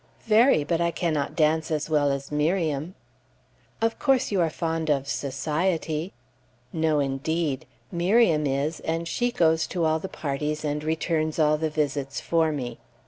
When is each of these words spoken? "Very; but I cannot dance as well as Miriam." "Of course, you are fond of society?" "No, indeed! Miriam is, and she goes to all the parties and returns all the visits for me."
"Very; 0.25 0.63
but 0.63 0.81
I 0.81 0.89
cannot 0.89 1.35
dance 1.35 1.69
as 1.69 1.87
well 1.87 2.11
as 2.11 2.31
Miriam." 2.31 2.95
"Of 3.83 3.99
course, 3.99 4.31
you 4.31 4.41
are 4.41 4.49
fond 4.49 4.89
of 4.89 5.07
society?" 5.07 6.11
"No, 6.73 6.99
indeed! 6.99 7.67
Miriam 7.91 8.47
is, 8.47 8.79
and 8.79 9.07
she 9.07 9.29
goes 9.31 9.67
to 9.67 9.85
all 9.85 9.99
the 9.99 10.09
parties 10.09 10.65
and 10.65 10.83
returns 10.83 11.37
all 11.37 11.59
the 11.59 11.69
visits 11.69 12.19
for 12.19 12.51
me." 12.51 12.79